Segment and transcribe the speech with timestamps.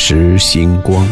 [0.00, 1.04] 石星光，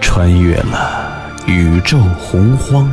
[0.00, 2.90] 穿越了宇宙洪荒，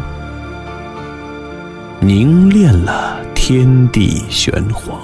[2.02, 5.00] 凝练了天地玄黄。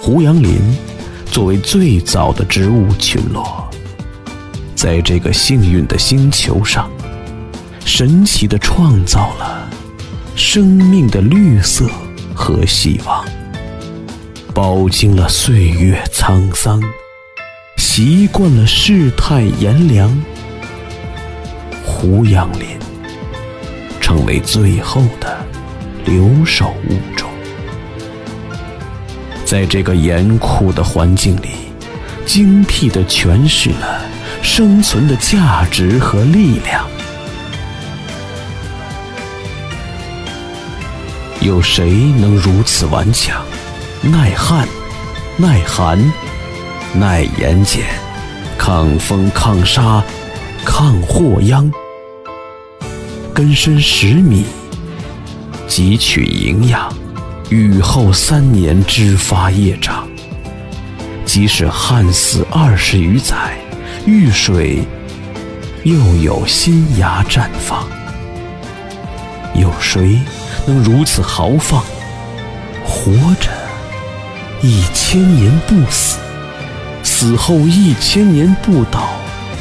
[0.00, 0.93] 胡杨林。
[1.34, 3.68] 作为最早的植物群落，
[4.76, 6.88] 在这个幸运的星球上，
[7.84, 9.68] 神奇的创造了
[10.36, 11.90] 生命的绿色
[12.36, 13.24] 和希望，
[14.54, 16.80] 饱经了岁月沧桑，
[17.78, 20.16] 习惯了世态炎凉，
[21.84, 22.78] 胡杨林
[24.00, 25.36] 成为最后的
[26.04, 27.28] 留守物种。
[29.44, 31.50] 在这个严酷的环境里，
[32.24, 34.00] 精辟地诠释了
[34.42, 36.86] 生存的价值和力量。
[41.40, 43.44] 有谁能如此顽强、
[44.00, 44.66] 耐旱、
[45.36, 45.98] 耐寒、
[46.94, 47.82] 耐盐碱、
[48.56, 50.02] 抗风抗沙、
[50.64, 51.70] 抗祸殃？
[53.34, 54.46] 根深十米，
[55.68, 57.03] 汲取营养。
[57.50, 60.08] 雨后三年枝发叶长，
[61.26, 63.58] 即使旱死二十余载，
[64.06, 64.82] 遇水
[65.82, 67.86] 又有新芽绽放。
[69.54, 70.18] 有谁
[70.66, 71.84] 能如此豪放？
[72.82, 73.50] 活着
[74.62, 76.18] 一千年不死，
[77.02, 79.10] 死后一千年不倒，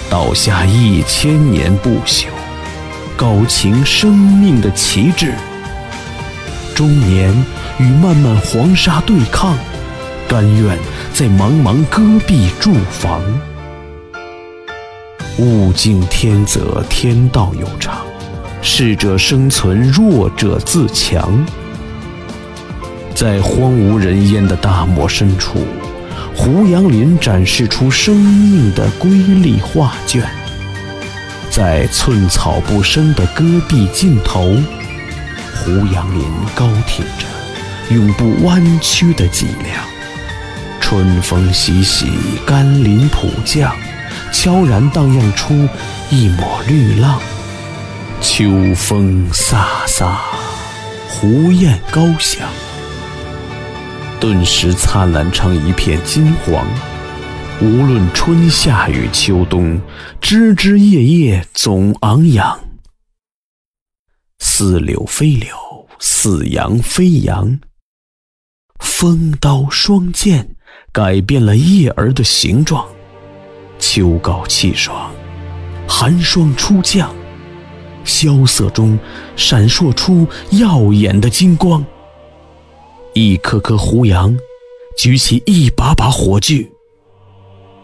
[0.10, 2.28] 倒下一千年不朽，
[3.18, 5.34] 高擎生命的旗帜，
[6.74, 7.32] 终年。
[7.80, 9.58] 与漫漫黄沙对抗，
[10.28, 10.78] 甘愿
[11.14, 13.22] 在茫茫戈壁筑房。
[15.40, 17.98] 物竞天择，天道有常，
[18.62, 21.44] 适者生存，弱者自强。
[23.16, 25.66] 在荒无人烟的大漠深处，
[26.36, 30.24] 胡杨林展示出生命的瑰丽画卷。
[31.50, 34.56] 在寸草不生的戈壁尽头，
[35.56, 36.24] 胡杨林
[36.56, 37.33] 高挺着。
[37.90, 39.86] 永不弯曲的脊梁，
[40.80, 42.12] 春风习习，
[42.46, 43.76] 甘霖普降，
[44.32, 45.68] 悄然荡漾出
[46.10, 47.20] 一抹绿浪。
[48.22, 50.16] 秋风飒飒，
[51.10, 52.48] 胡雁高翔，
[54.20, 56.66] 顿时灿烂成一片金黄。
[57.62, 59.80] 无论春夏与秋冬，
[60.20, 62.60] 枝枝叶叶总昂扬。
[64.40, 65.56] 似柳非柳，
[66.00, 67.60] 似杨非杨。
[68.80, 70.56] 风刀霜剑
[70.92, 72.86] 改变了叶儿的形状，
[73.80, 75.12] 秋高气爽，
[75.88, 77.14] 寒霜初降，
[78.04, 78.98] 萧瑟中
[79.36, 81.84] 闪烁出耀眼的金光。
[83.14, 84.36] 一颗颗胡杨
[84.98, 86.70] 举起一把把火炬，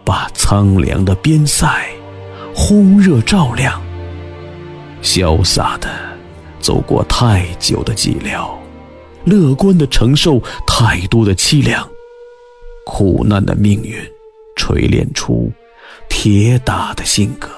[0.04, 1.68] 把苍凉的边塞
[2.56, 3.82] 烘热照亮，
[5.02, 5.90] 潇洒地
[6.60, 8.50] 走过太久的寂寥。
[9.26, 11.88] 乐观地承受太多的凄凉，
[12.86, 13.96] 苦难的命运
[14.56, 15.52] 锤炼出
[16.10, 17.50] 铁打的性格，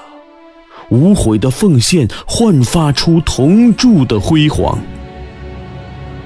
[0.90, 4.78] 无悔的奉献焕发出铜铸的辉煌。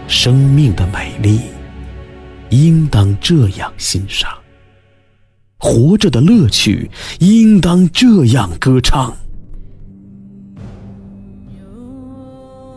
[0.09, 1.41] 生命的美丽，
[2.51, 4.31] 应当这样欣赏；
[5.59, 9.15] 活着的乐趣，应当这样歌唱。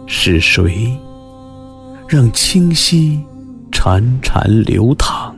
[0.07, 1.00] 是谁？
[2.11, 3.19] 让清溪
[3.71, 5.31] 潺潺流淌，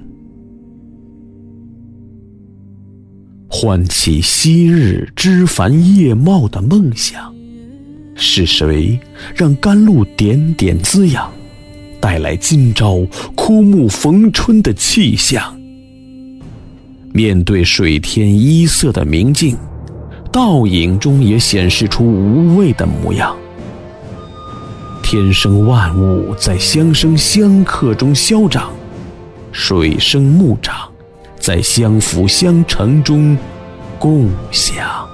[3.49, 7.29] 唤起昔日枝繁叶茂的梦想。
[8.15, 8.97] 是谁
[9.35, 11.29] 让甘露点点滋养，
[11.99, 15.43] 带来今朝枯木逢春的气象？
[17.11, 19.57] 面对水天一色的明镜，
[20.31, 23.35] 倒影中也显示出无畏的模样。
[25.11, 28.71] 天生万物在相生相克中消长，
[29.51, 30.89] 水生木长，
[31.37, 33.37] 在相辅相成中
[33.99, 35.05] 共享。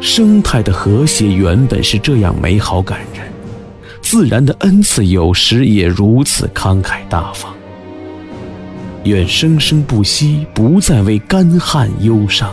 [0.00, 3.32] 生态的和谐原本是这样美好感人，
[4.00, 7.54] 自然的恩赐有时也如此慷慨大方。
[9.04, 12.50] 愿生生不息，不再为干旱忧伤；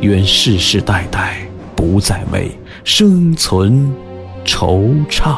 [0.00, 1.36] 愿世世代代
[1.76, 2.50] 不再为
[2.84, 3.92] 生存
[4.44, 5.36] 惆怅。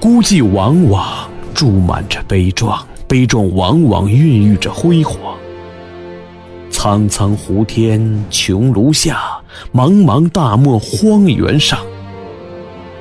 [0.00, 5.36] 孤寂往往注满着悲壮，悲壮往往孕育着辉煌。
[6.70, 8.00] 苍苍湖天
[8.30, 9.40] 穹庐下，
[9.72, 11.78] 茫茫大漠荒原上，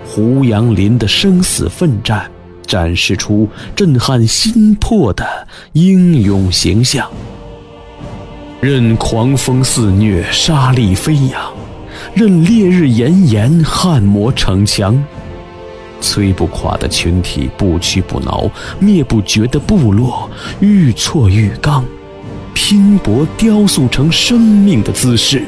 [0.05, 2.29] 胡杨林的生死奋战。
[2.65, 7.07] 展示出震撼心魄的英勇形象。
[8.61, 11.52] 任狂风肆虐，沙砾飞扬；
[12.13, 15.01] 任烈日炎炎，汗磨城墙。
[16.01, 20.29] 摧不垮的群体，不屈不挠；灭不绝的部落，
[20.59, 21.83] 愈挫愈刚。
[22.53, 25.43] 拼搏雕塑成生命的姿势，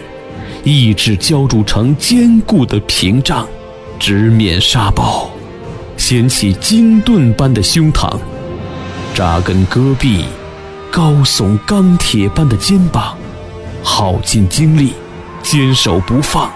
[0.63, 3.47] 意志浇筑成坚固的屏障，
[3.99, 5.29] 直面沙暴。
[5.97, 8.17] 掀起金盾般的胸膛，
[9.13, 10.25] 扎根戈壁，
[10.91, 13.15] 高耸钢铁般的肩膀，
[13.83, 14.93] 耗尽精力，
[15.45, 16.51] 坚守不放，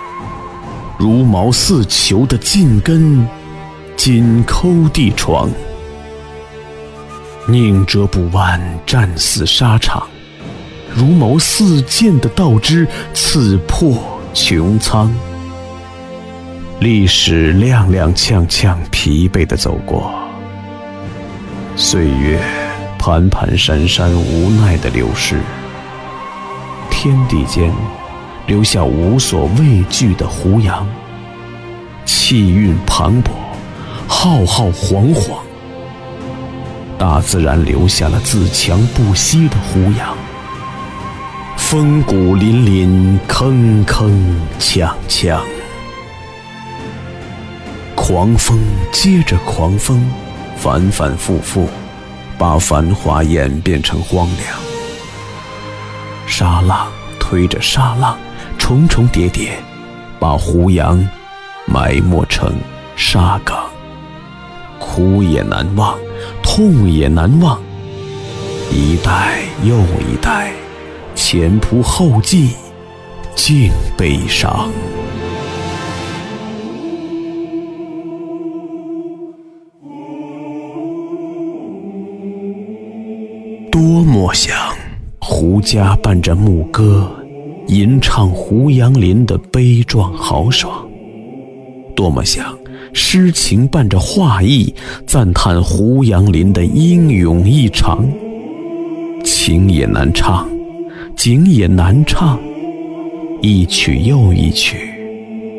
[0.98, 3.24] 如毛似球的劲根，
[3.96, 5.48] 紧抠地床，
[7.46, 10.08] 宁折不弯，战死沙场，
[10.92, 13.96] 如矛似剑的道枝，刺破
[14.34, 15.14] 穹苍。
[16.80, 20.10] 历史踉踉跄跄，疲惫地走过；
[21.76, 22.42] 岁月
[22.98, 25.40] 盘盘山山，无奈地流逝。
[26.90, 27.72] 天地间
[28.50, 30.84] 留下无所畏惧的胡杨，
[32.04, 33.30] 气韵磅礴，
[34.08, 35.38] 浩浩煌煌。
[36.98, 40.18] 大自然留下了自强不息的胡杨，
[41.58, 44.12] 风骨凛凛，铿铿
[44.60, 45.40] 锵锵。
[47.96, 48.60] 狂风
[48.92, 50.04] 接着狂风，
[50.58, 51.70] 反反复复，
[52.36, 54.58] 把繁华演变成荒凉。
[56.26, 56.88] 沙浪
[57.20, 58.18] 推着沙浪，
[58.60, 59.58] 重重叠叠，
[60.20, 61.04] 把胡杨
[61.66, 62.54] 埋没成
[62.96, 63.66] 沙岗。
[64.78, 65.98] 苦也难忘，
[66.44, 67.60] 痛也难忘，
[68.72, 70.52] 一代又一代，
[71.16, 72.54] 前仆后继，
[73.34, 74.70] 尽悲伤。
[83.72, 84.56] 多么想
[85.20, 87.10] 胡家伴着牧歌，
[87.70, 90.72] 吟唱胡杨林的悲壮豪爽；
[91.96, 92.58] 多么想
[92.94, 94.74] 诗情伴着画意，
[95.06, 98.04] 赞叹胡杨林的英勇异常。
[99.24, 100.50] 情也难唱，
[101.16, 102.40] 景也难唱，
[103.40, 104.78] 一曲又一曲，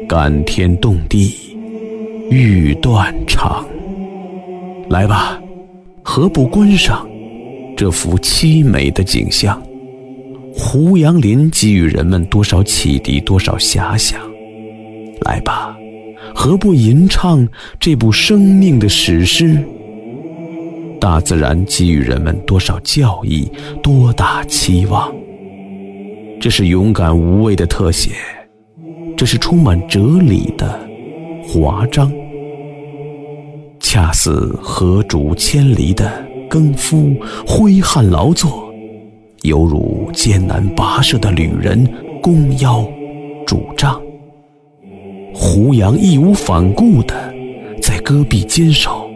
[0.08, 1.32] 感天动地，
[2.28, 3.64] 欲断肠。
[4.88, 5.40] 来吧，
[6.02, 7.08] 何不观赏？
[7.76, 9.62] 这幅凄美的景象，
[10.52, 14.20] 胡杨林给予人们多少启迪，多少遐想。
[15.23, 15.76] 来吧，
[16.35, 17.47] 何不吟唱
[17.79, 19.62] 这部生命的史诗？
[21.00, 23.50] 大自然给予人们多少教义，
[23.82, 25.13] 多大期望？
[26.41, 28.10] 这是勇敢无畏的特写，
[29.17, 30.79] 这是充满哲理的
[31.46, 32.13] 华章，
[33.79, 36.29] 恰似河逐千里的。
[36.51, 37.15] 耕夫
[37.46, 38.69] 挥汗劳作，
[39.43, 41.87] 犹如艰难跋涉的旅人
[42.23, 42.87] 弓腰
[43.47, 44.01] 拄杖。
[45.32, 47.15] 胡杨义无反顾地
[47.81, 49.09] 在戈壁坚守，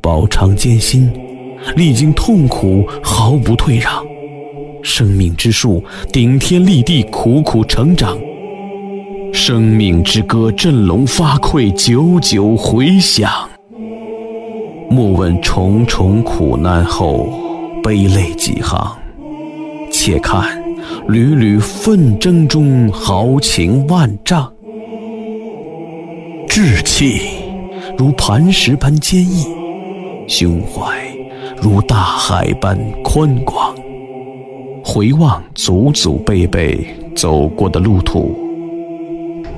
[0.00, 1.10] 饱尝艰辛，
[1.76, 3.92] 历经痛苦，毫不退让。
[4.82, 8.18] 生命之树顶天立地，苦苦成长。
[9.32, 13.30] 生命之歌振聋发聩，久久回响。
[14.88, 17.28] 莫问重重苦难后，
[17.82, 18.96] 悲泪几行。
[20.02, 20.58] 且看
[21.08, 24.50] 屡屡奋争中，豪情万丈。
[26.48, 27.20] 志气
[27.98, 29.44] 如磐石般坚毅，
[30.26, 30.98] 胸怀
[31.60, 33.74] 如大海般宽广。
[34.82, 36.82] 回望祖祖辈辈
[37.14, 38.34] 走过的路途，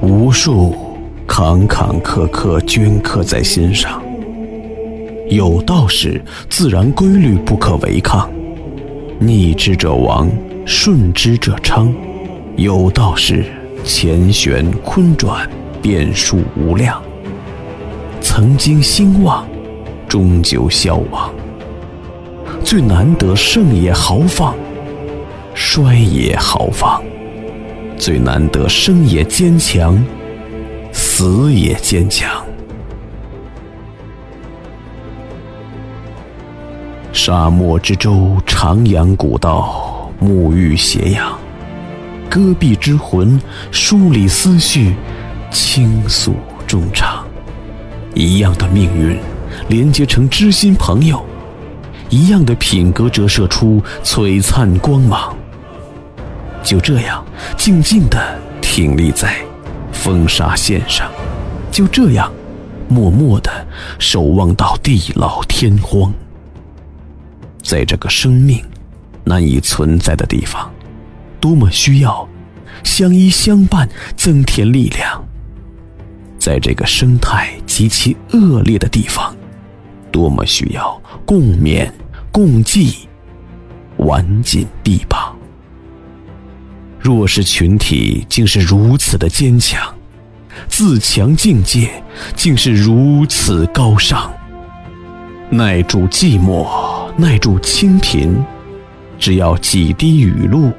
[0.00, 0.74] 无数
[1.24, 4.02] 坎坎坷坷镌刻在心上。
[5.28, 6.20] 有道是
[6.50, 8.28] 自然规律不可违抗，
[9.24, 10.28] 逆之者亡，
[10.66, 11.94] 顺之者昌。
[12.56, 13.44] 有道是
[13.84, 15.48] 乾旋坤转，
[15.80, 17.00] 变数无量。
[18.20, 19.46] 曾经兴旺，
[20.08, 21.32] 终究消亡。
[22.64, 24.56] 最难得胜也豪放，
[25.54, 27.00] 衰也豪放；
[27.96, 30.02] 最难得生也坚强，
[30.90, 32.44] 死也坚强。
[37.12, 41.38] 沙漠之舟，徜徉古道，沐浴斜阳。
[42.28, 43.38] 戈壁之魂，
[43.70, 44.94] 梳理思绪，
[45.50, 46.34] 倾诉
[46.66, 47.22] 衷肠。
[48.14, 49.18] 一样的命运，
[49.68, 51.18] 连接成知心朋友；
[52.08, 55.36] 一样的品格，折射出璀璨光芒。
[56.62, 57.22] 就这样，
[57.58, 58.18] 静静地
[58.62, 59.36] 挺立在
[59.92, 61.06] 风沙线上；
[61.70, 62.32] 就这样，
[62.88, 63.50] 默默地
[63.98, 66.12] 守望到地老天荒。
[67.62, 68.62] 在这个生命
[69.24, 70.70] 难以存在的地方，
[71.40, 72.28] 多么需要
[72.82, 75.24] 相依相伴，增添力量。
[76.38, 79.34] 在这个生态极其恶劣的地方，
[80.10, 81.88] 多么需要共勉
[82.32, 83.08] 共济，
[83.98, 85.36] 挽紧臂膀。
[86.98, 89.94] 弱势群体竟是如此的坚强，
[90.68, 92.02] 自强境界
[92.34, 94.32] 竟是如此高尚，
[95.48, 97.01] 耐住寂寞。
[97.22, 98.44] 耐住清贫，
[99.16, 100.72] 只要几滴雨露，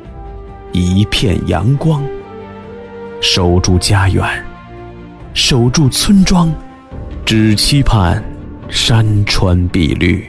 [0.73, 2.03] 一片阳光。
[3.21, 4.45] 守住家园，
[5.33, 6.51] 守住村庄，
[7.23, 8.21] 只期盼
[8.67, 10.27] 山川碧绿，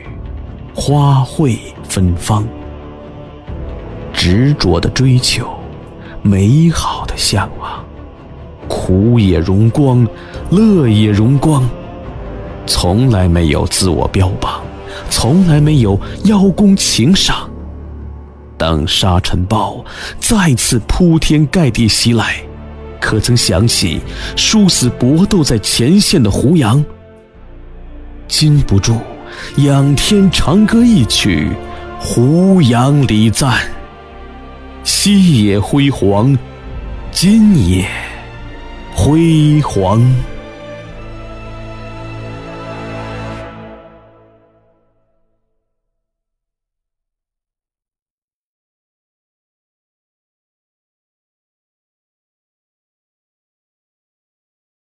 [0.73, 2.47] 花卉芬芳。
[4.13, 5.53] 执着的追求，
[6.23, 7.85] 美好的向往，
[8.69, 10.07] 苦也荣光，
[10.49, 11.69] 乐也荣光，
[12.67, 14.63] 从来没有自我标榜。
[15.11, 17.49] 从来没有邀功请赏。
[18.57, 19.85] 当沙尘暴
[20.19, 22.37] 再次铺天盖地袭来，
[23.01, 24.01] 可曾想起
[24.37, 26.85] 殊死搏斗在前线的胡杨？
[28.29, 28.97] 禁不住
[29.57, 31.51] 仰天长歌一曲，
[31.99, 33.59] 胡杨礼赞。
[34.85, 36.37] 昔也辉煌，
[37.11, 37.87] 今也
[38.95, 40.01] 辉煌。